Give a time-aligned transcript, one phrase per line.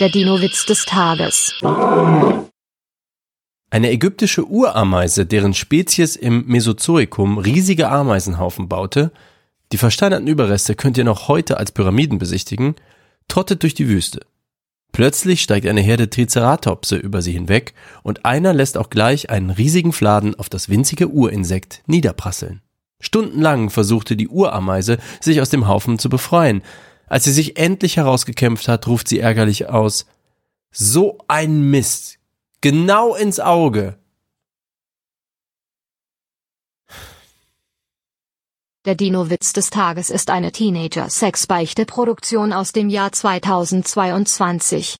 [0.00, 1.54] Der Dino-Witz des Tages.
[3.70, 9.12] Eine ägyptische Urameise, deren Spezies im Mesozoikum riesige Ameisenhaufen baute,
[9.70, 12.74] die versteinerten Überreste könnt ihr noch heute als Pyramiden besichtigen,
[13.28, 14.26] trottet durch die Wüste.
[14.90, 17.72] Plötzlich steigt eine Herde Triceratopse über sie hinweg
[18.02, 22.62] und einer lässt auch gleich einen riesigen Fladen auf das winzige Urinsekt niederprasseln.
[23.00, 26.62] Stundenlang versuchte die Urameise, sich aus dem Haufen zu befreien.
[27.06, 30.06] Als sie sich endlich herausgekämpft hat, ruft sie ärgerlich aus
[30.70, 32.18] So ein Mist.
[32.60, 33.96] Genau ins Auge.
[38.86, 44.92] Der Dino-Witz des Tages ist eine Teenager-Sex-Beichte-Produktion aus dem Jahr 2022.